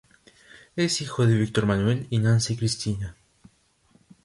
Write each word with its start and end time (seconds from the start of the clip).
Es 0.75 0.99
hijo 1.01 1.27
de 1.27 1.35
Víctor 1.37 1.67
Manuel 1.67 2.07
y 2.09 2.17
Nancy 2.17 2.57
Cristina. 2.57 3.15